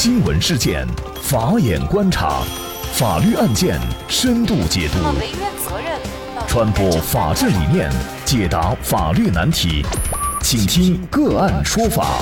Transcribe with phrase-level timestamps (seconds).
[0.00, 0.86] 新闻事件，
[1.20, 2.42] 法眼观察，
[2.92, 4.98] 法律案件深度解读，
[6.46, 7.90] 传播法治理念，
[8.24, 9.84] 解答法律难题，
[10.40, 12.20] 请听个案说法。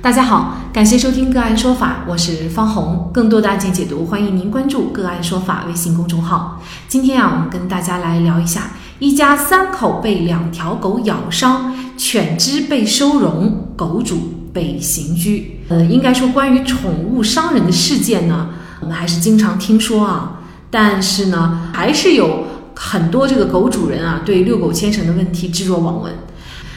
[0.00, 3.10] 大家好，感谢收听个案说法，我是方红。
[3.12, 6.62] 更多的案件解读，欢迎您关注个案说法微信公众号。
[6.88, 8.70] 今天啊，我们跟大家来聊一下，
[9.00, 14.16] 一家三口被两条狗咬伤，犬只被收容，狗主
[14.52, 15.60] 被刑拘。
[15.68, 18.48] 呃，应该说关于宠物伤人的事件呢，
[18.80, 26.12] 我们还是经常听说啊，但是呢，还是有很多这个狗主人啊，对遛狗牵绳的问题置若罔闻。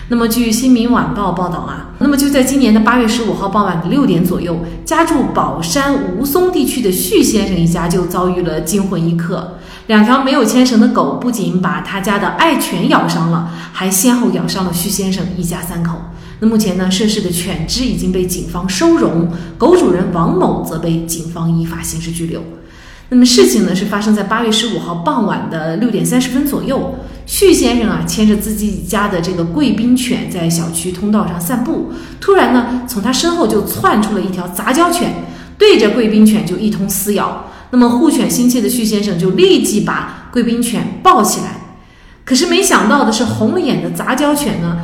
[0.10, 9.56] 那么，据《新民晚报》报道啊，那么就在今年的八月十五号傍晚的六点左右，家住宝山吴淞地区的徐先生一家就遭遇了惊魂一刻。
[9.88, 15.98] 两条没有牵绳的狗不仅把他家的爱犬咬伤了，还先后咬伤了徐先生一家三口。
[16.40, 22.44] 那目前呢，涉事的犬只已经被警方收容，狗主人王某则被警方依法刑事拘留。
[23.10, 35.24] 那么事情呢是发生在八月十五号傍晚的六点三十分左右，徐先生啊牵着自己家的这个贵宾犬在小区通道上散步，突然呢从他身后就窜出了一条杂交犬，
[35.58, 37.46] 对着贵宾犬就一通撕咬。
[37.72, 41.78] 那么护犬心切的徐先生就立即把贵宾犬抱起来，
[42.24, 44.78] 可是没想到的是，红眼的杂交犬呢，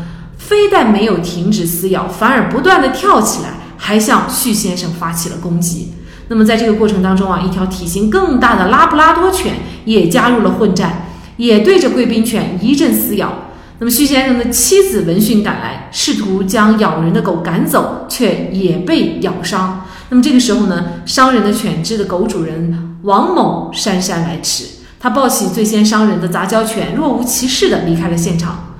[0.53, 5.93] 非但没有停止撕咬，反而不断的跳起来，还向徐先生发起了攻击。
[6.27, 13.33] 那么在这个过程当中啊，一条体型更大的拉布拉多犬也加入了混战，也对着贵宾犬一阵撕咬。
[13.79, 19.83] 那么徐先生的妻子闻讯赶来，试图将咬人的狗赶走，却也被咬伤。
[20.09, 24.65] 那么这个时候呢，伤人的犬只的狗主人王某姗姗来迟，
[24.99, 28.72] 他抱起最先伤人的杂交犬，若无其事地离开了现场。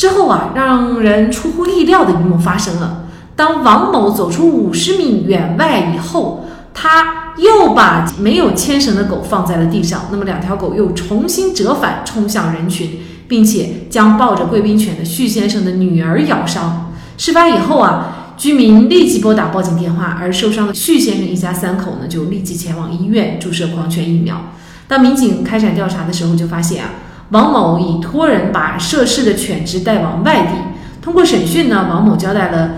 [0.00, 3.04] 之后啊，让人出乎意料的一幕发生了：
[3.36, 6.46] 当王某走出五十米远外以后。
[6.72, 16.92] 他又把没有牵绳的狗放在了地上，那么两条狗又重新折返，冲向人群，并且将抱着贵宾犬的徐先生的女儿咬伤。
[17.18, 24.52] 事发以后啊，居民立即拨打报警电话，而受伤的徐先生一家三口呢，就立即前往医院注射狂犬疫苗。
[24.88, 26.90] 当民警开展调查的时候，就发现啊，
[27.30, 30.52] 王某已托人把涉事的犬只带往外地。
[31.00, 32.70] 通过审讯呢，王某交代了。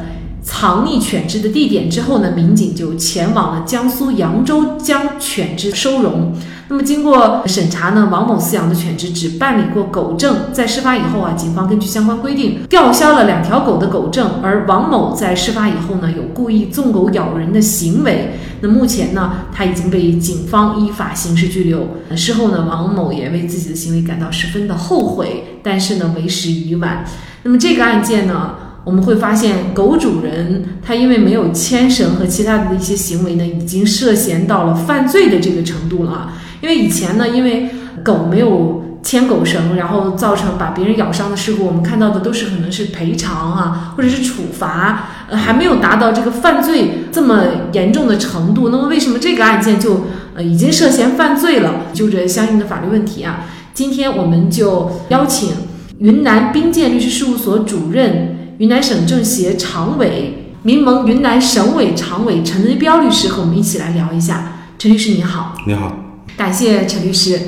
[0.42, 6.32] 藏匿犬只的地点之后呢，民警就前往了江苏扬州将犬只收容。
[6.68, 14.40] 那么经过审查呢，王某饲养的犬只只办理过狗证，在事发以后啊，警方根据相关规定吊销了两条狗的狗证。
[14.42, 18.38] 而王某在事发以后呢，有故意纵狗咬人的行为。
[18.60, 21.86] 那目前呢，他已经被警方依法刑事拘留。
[22.16, 27.04] 事后呢，王某也为自己的行为感到十分的后悔，但是呢，为时已晚。
[27.42, 28.54] 那么这个案件呢？
[28.84, 36.32] 我们会发现，狗主人他因为没有牵绳和其他的一些行为呢，已经涉嫌到了犯罪的这个程度了。
[36.60, 37.70] 因为以前呢，因为
[38.02, 48.68] 狗没有牵狗绳，然后造成把别人咬伤的事故，我们看到的都是可能是赔偿啊，或者是处罚，呃，还没有达到这个犯罪这么严重的程度。
[48.70, 51.86] 那么为什么这个案件就呃已经涉嫌犯罪了？
[51.92, 55.50] 就这相应的法律问题啊，今天我们就邀请
[55.98, 58.41] 云南冰鉴律师事务所主任。
[58.62, 64.52] 云南省政协常委、民盟云南省委常委陈维彪律师和我们一起来聊一下。
[64.78, 65.92] 陈律师你好，你好，
[66.36, 67.40] 感谢陈律师。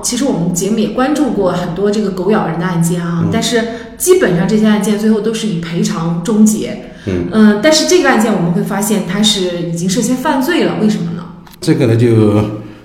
[0.00, 3.60] 其实我们节目也关注过很多这个狗咬人的案件啊，但是
[3.98, 6.92] 基本上这些案件最后都是以赔偿终结。
[7.06, 11.24] 嗯嗯，但是这个案件我们会发现它是已经涉嫌犯罪了，为什么呢？
[11.60, 12.40] 这个呢就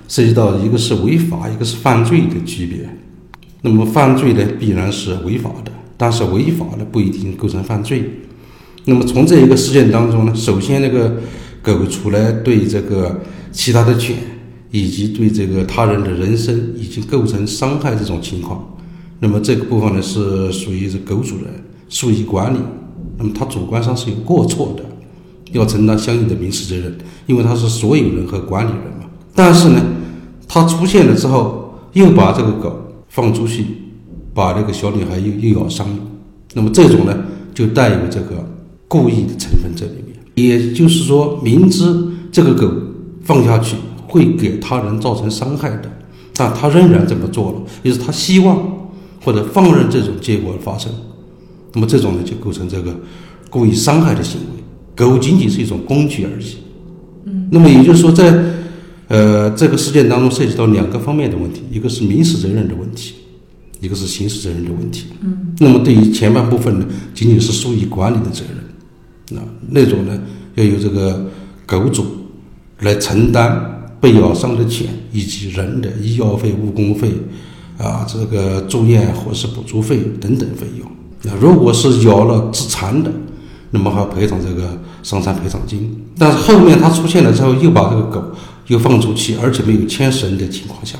[0.08, 2.90] 涉及到一个是违法，一个是犯罪的区别。
[3.62, 5.72] 那么犯罪呢必然是违法的。
[5.98, 8.04] 但是违法的不一定构成犯罪。
[8.86, 11.16] 那么从这一个事件当中呢，首先那个
[11.64, 14.16] 狗出来对这个其他的犬
[14.70, 18.78] 以及对这个他人的人身已经构成伤害这种情况，
[19.20, 21.46] 那么这个部分呢是属于这狗主人
[21.90, 22.58] 疏于管理，
[23.18, 24.84] 那么他主观上是有过错的，
[25.54, 26.96] 要承担相应的民事责任，
[27.26, 29.06] 因为他是所有人和管理人嘛。
[29.34, 29.82] 但是呢，
[30.48, 32.78] 他出现了之后又把这个狗
[33.08, 33.66] 放出去。
[34.36, 35.98] 把那个小女孩又又咬伤了，
[36.54, 37.18] 那么这种呢，
[37.54, 38.46] 就带有这个
[38.86, 40.14] 故意的成分在里面。
[40.36, 41.86] 也就是说，明知
[42.34, 42.70] 这个狗
[43.24, 45.90] 放下去会给他人造成伤害的，
[46.36, 48.62] 但他仍然这么做了，也是他希望
[49.24, 50.92] 或者放任这种结果发生。
[51.72, 52.94] 那么这种呢，就构成这个
[53.50, 54.62] 故意伤害的行为。
[54.98, 56.56] 狗仅仅是一种工具而已。
[57.24, 57.48] 嗯。
[57.50, 58.38] 那么也就是说，在
[59.08, 63.16] 呃这个事件当中涉及到两个方面的问题，一个是民事责任的问题。
[63.82, 68.58] 一个是刑事责任的问题，嗯，那么对于前半部分呢，仅仅是疏于管理的责任，
[69.30, 70.20] 那那种呢，
[70.56, 71.26] 要由这个
[71.66, 72.06] 狗主
[72.80, 77.12] 来承担被咬伤的钱以及人的医药费、误工费
[77.78, 80.88] 啊，这个住院伙食补助费等等费用。
[81.24, 83.12] 那如果是咬了致残的，
[83.72, 86.04] 那么还要赔偿这个伤残赔偿金。
[86.18, 88.24] 但是后面他出现了之后，又把这个狗
[88.68, 90.98] 又放出去，而且没有牵绳的情况下，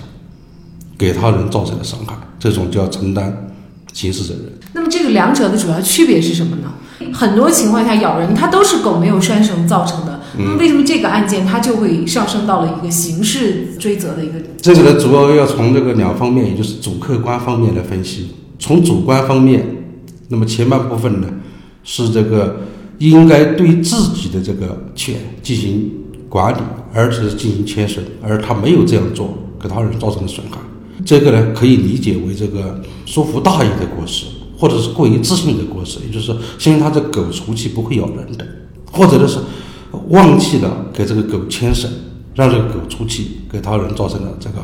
[0.98, 2.16] 给他人造成了伤害，
[2.50, 3.48] 这种就要承担
[3.94, 4.44] 刑事责任。
[4.74, 6.72] 那么这个两者的主要区别是什么呢？
[7.14, 14.34] 很多情况下咬人它都是狗没有拴绳造成的，那么为什么这个案件它就会上升到了一个刑事追责的一个？
[14.62, 18.30] 这个呢，主要要从这个两方面，也就是主客观方面来分析。
[18.60, 19.66] 从主观方面。
[20.28, 21.28] 那么前半部分呢，
[21.84, 22.58] 是这个
[22.98, 25.92] 应该对自己的这个犬进行
[26.28, 26.58] 管理，
[26.96, 30.58] 而且是进行牵绳，而他没有这样做，给他人造成的损害。
[31.06, 34.26] 这个呢，可以理解为这个疏忽大意的过失，
[34.58, 38.46] 或者是过于自信的过失，也就是说，相信他这狗出去不会咬人的，
[38.92, 39.38] 或者呢是
[40.10, 41.90] 忘记了给这个狗牵绳，
[42.34, 44.56] 让这个狗出去给他人造成了这个。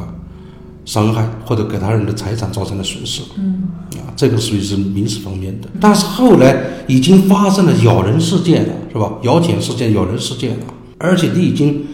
[0.84, 5.70] 伤害或者给他人的财产造成了损失，嗯，啊，这个属于是民事方面的。
[5.80, 9.14] 但是后来已经发生了咬人事件了，是吧？
[9.22, 10.66] 咬犬事件、咬人事件了，
[10.98, 11.86] 而且你已经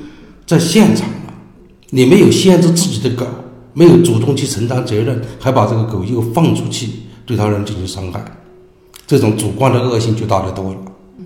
[0.45, 1.33] 在现场了，
[1.89, 3.27] 你没有限制自己的狗，
[3.77, 6.89] 没有主动去承担责任，还把这个狗又放出去
[7.27, 8.19] 对他人进行伤害，
[9.05, 10.77] 这种主观的恶性就大得多了。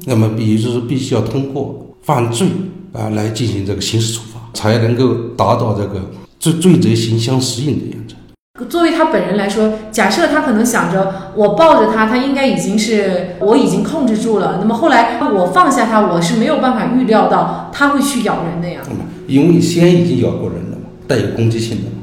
[0.05, 2.49] 那么，也就是必须要通过犯罪
[2.91, 6.01] 啊来进行这个刑事处罚，才能够达到这个。
[6.41, 8.65] 罪罪责刑相适应的原则。
[8.65, 14.57] 作为他本人来说，假设他可能想着我抱着他，他应该已经是我已经控制住了。
[14.59, 18.81] 那么后来我放下他，我是没有办法预料到他会去咬人的呀。
[19.27, 22.00] 因为先已经咬过人了嘛，带有攻击性的嘛。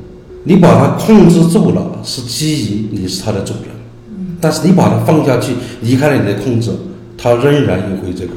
[0.49, 3.65] 你把它控制住了，是基于你是它的主人。
[4.09, 4.37] 嗯。
[4.41, 5.53] 但是你把它放下去，
[5.83, 6.71] 离开了你的控制，
[7.19, 8.33] 它仍然也会这个，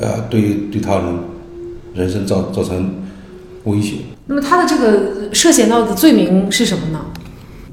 [0.00, 1.04] 呃，对对他人
[1.94, 2.94] 人生造造成
[3.64, 3.96] 威胁。
[4.26, 7.00] 那么他的这个涉嫌到的罪名是什么呢？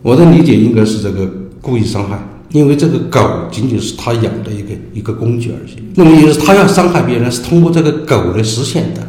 [0.01, 1.30] 我的理解应该是这个
[1.62, 2.18] 故意伤害，
[2.51, 3.19] 因为这个狗
[3.51, 5.74] 仅仅是他养的一个一个工具而已。
[5.94, 9.01] 那么也就是他要伤害别人，是通过这个狗来实现的，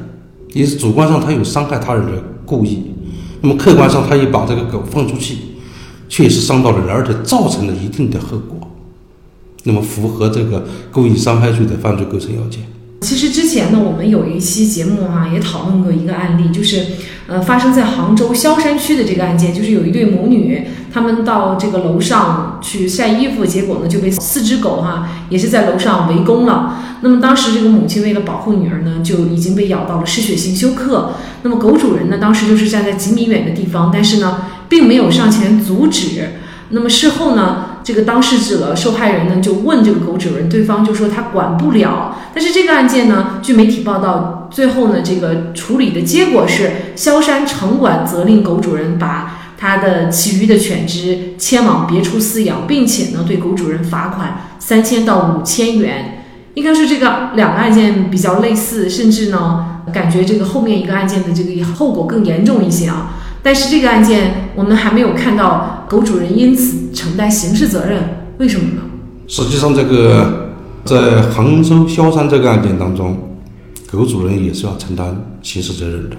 [0.52, 2.12] 也是主观上他有伤害他人的
[2.44, 2.89] 故意。
[3.40, 5.36] 那么客观上他也把这个狗放出去，
[6.08, 8.58] 确实伤到了人，而且造成了一定的后果。
[9.64, 12.62] 那么符合这个故意伤害罪的犯罪构成要件。
[13.02, 16.84] 其实之前呢，我们有一期节目哈，也讨论过一个案例，就是，
[17.26, 26.76] 呃，发生在杭州萧山区的这个案件，就是有一对母女，他们到这个楼上去晒衣服，结果呢就被四只狗哈，也是在楼上围攻了。
[27.02, 31.12] 那么当时这个母亲为了保护女儿呢，就已经被咬到了失血性休克。
[31.42, 36.40] 那么狗主人呢，当时就是站在几米远的地方，但是呢，并没有上前阻止。
[36.72, 37.66] 那么事后呢？
[37.82, 42.14] 这个当事者受害人呢就问这个狗主人，对方就说他管不了。
[42.34, 56.16] 但是这个案件呢，据媒体报道，最后呢这个处理的结果是，萧山城管责令狗主人把他的其余的犬只迁往别处饲养，并且呢对狗主人罚款三千到五千元。
[56.54, 63.18] 应该是这个两个案件比较类似，甚至呢感觉这个后面一个案件的这个后果更严重一些啊。
[63.42, 68.02] 但是这个案件我们还没有看到狗主人因此承担刑事责任，
[68.38, 68.82] 为什么呢？
[69.28, 70.54] 实际上，这个
[70.84, 73.16] 在杭州萧山这个案件当中，
[73.92, 76.16] 狗主人也是要承担刑事责任的。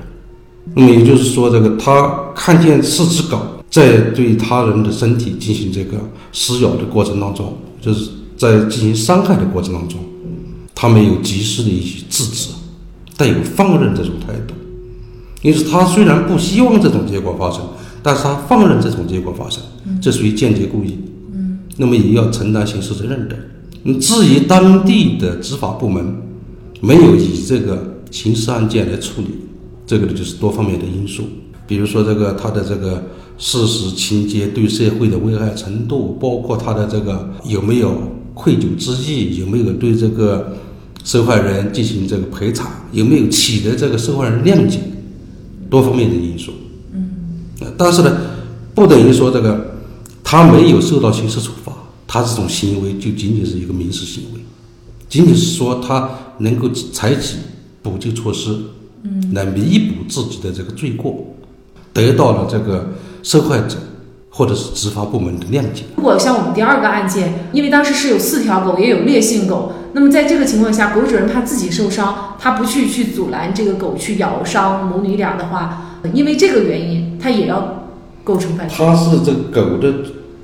[0.73, 3.39] 那么也就是说，这个他看见四只狗
[3.69, 5.97] 在对他人的身体进行这个
[6.31, 9.99] 撕咬的过程当中，就是在进行伤害的过程当中，
[10.73, 12.49] 他没有及时的去制止，
[13.17, 14.53] 带有放任这种态度。
[15.41, 17.61] 因此，他虽然不希望这种结果发生，
[18.03, 19.61] 但是他放任这种结果发生，
[19.99, 20.99] 这属于间接故意。
[21.33, 23.35] 嗯，那么也要承担刑事责任的。
[23.83, 26.15] 嗯，至于当地的执法部门
[26.79, 29.29] 没有以这个刑事案件来处理，
[29.91, 31.23] 这个呢就是多方面的因素，
[31.67, 33.03] 比如说这个他的这个
[33.37, 38.01] 事实情节对社会的危害程度，包括他的这个有没有
[38.33, 40.55] 愧疚之意，有没有对这个
[41.03, 44.79] 受害人进行这个赔偿，有没有取得这个受害人谅解。
[45.69, 46.53] 多方面的因素，
[46.93, 47.11] 嗯，
[47.77, 48.17] 但是呢，
[48.73, 49.75] 不等于说这个
[50.23, 51.73] 他没有受到刑事处罚，
[52.07, 54.39] 他这种行为就仅仅是一个民事行为，
[55.09, 57.35] 仅仅是说他能够采取
[57.83, 58.55] 补救措施，
[59.03, 61.25] 嗯，来弥补自己的这个罪过，
[61.93, 62.89] 得到了这个
[63.23, 63.77] 受害者
[64.29, 65.83] 或者是执法部门的谅解。
[65.95, 69.73] 如果像我们第二个案件，因为当时是有四条狗，也有烈性狗。
[69.93, 77.89] 那么在这个情况下，狗主人怕自己受伤，他不去去阻拦这个狗去咬伤母女俩的话，因为这个原因，他也要
[78.23, 78.77] 构成犯罪。
[78.77, 79.91] 他是这狗的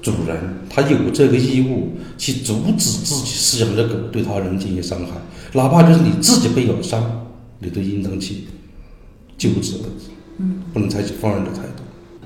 [0.02, 0.38] 主人
[0.70, 5.12] 他有这个义务去阻止自己饲养的狗对他人进行伤害，
[5.54, 7.02] 哪怕就是你自己被咬伤，
[7.60, 8.46] 你都应当去
[9.38, 9.76] 救治，
[10.40, 11.84] 嗯，不能采取放任的态度。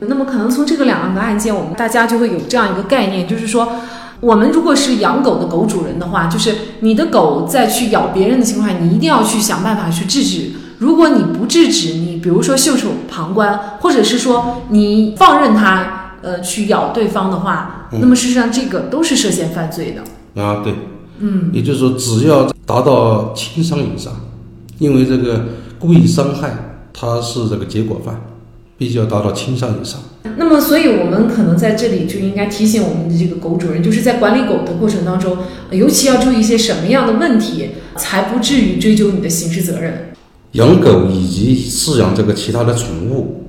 [0.07, 3.71] 那么，可能从这个两个案件，我们大家就会有这样一个概念，就是说，
[4.19, 10.51] 我们如果是养狗的狗主人的话，就是你的狗在去咬别人的情况下，你一定要去想办法去制止。
[10.79, 20.41] 如果你不制止，你比如说袖手旁观，或者是说你放任它呃去咬对方的话，那么事实上这个都是涉嫌犯罪的。
[20.41, 20.73] 啊，对，
[21.19, 24.11] 嗯，也就是说，只要达到轻伤以上，
[24.81, 25.45] 因为这个
[25.77, 26.51] 故意伤害，
[26.91, 28.19] 它是这个结果犯。
[28.81, 30.01] 必须要达到轻伤以上。
[30.37, 35.37] 那么，所以我们可能在这里就应该提醒我们的这个狗主人，就是在管理狗的过程当中，
[35.69, 40.13] 尤其要注意一些什么样的问题，才不至于追究你的刑事责任。
[40.53, 43.45] 养狗以及饲养这个其他的宠物，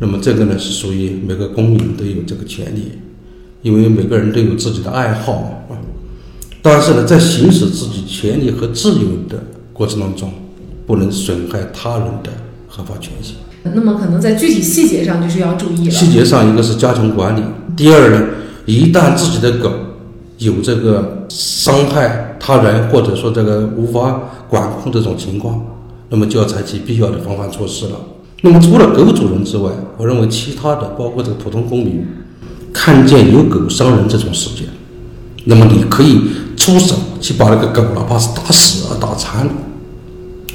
[0.00, 2.90] 那么这个呢是属于每个公民都有这个权利，
[3.62, 5.32] 因为每个人都有自己的爱好
[5.70, 5.78] 啊。
[6.60, 9.40] 但是呢，在行使自己权利和自由的
[9.72, 10.32] 过程当中，
[10.86, 12.30] 不能损害他人的
[12.68, 13.34] 合法权益。
[13.74, 15.90] 那么可能在具体细节上就是要注意了。
[15.90, 17.42] 细节上一个是加强管理，
[17.76, 18.26] 第二呢，
[18.64, 19.70] 一旦自己的狗
[20.38, 25.60] 有这个伤害他人或者说这个无法管控这种情况，
[26.10, 27.96] 那么就要采取必要的防范措施了。
[28.42, 32.06] 那么除了狗主人之外，我认为其他的包括这个普通公民，
[32.72, 34.68] 看见有狗伤人这种事件，
[35.46, 36.20] 那么你可以
[36.56, 39.48] 出手去把那个狗哪怕是打死啊打残，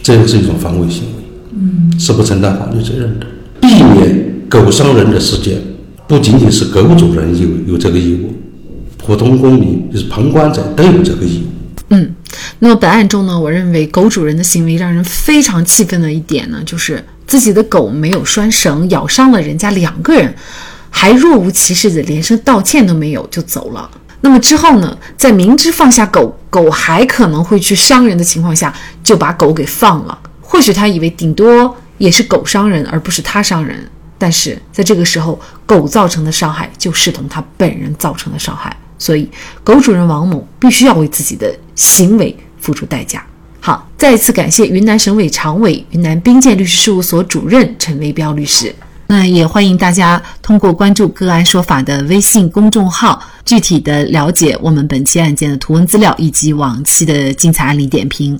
[0.02, 1.24] 这个是一种防卫行为。
[1.54, 3.28] 嗯，是不承担法律责任的。
[3.60, 5.62] 避免狗伤人的事件，
[6.08, 8.34] 不仅仅是狗主人有有这个义务，
[8.98, 11.84] 普通公民就是旁观者都有这个义务。
[11.90, 12.16] 嗯，
[12.60, 20.34] 那么本案中呢，我认为狗主人的行为让人非常气愤的一点呢，就是自己的狗没有拴绳，咬伤了人家两个人，
[20.90, 23.90] 还若无其事的连声道歉都没有就走了。
[24.22, 28.74] 那么之后呢，在明知放下狗狗还可能会去伤人的情况下，
[29.04, 30.18] 就把狗给放了。
[30.40, 33.90] 或许他以为顶多也是狗伤人，而不是他伤人。
[34.18, 39.28] 但是在这个时候，狗造成的伤害就视同他本人造成的伤害，所以
[39.64, 43.26] 狗主人王某必须要为自己的行为付出代价。
[43.60, 48.76] 好，再一次感谢云南省委常委、云南冰鉴律师事务所主任陈维彪律师。
[49.12, 58.40] 那也欢迎大家通过关注“个案说法”的微信公众号，具体的了解我们本期案件的图文资料以及往期的精彩案例点评。